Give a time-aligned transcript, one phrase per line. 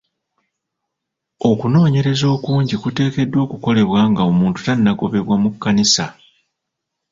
[1.49, 6.05] Okunoonyereza okungi kuteekeddwa okukolebwa nga omuntu tannagobebwa mu kkanisa.